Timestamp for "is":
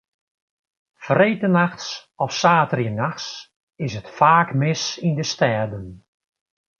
3.85-3.91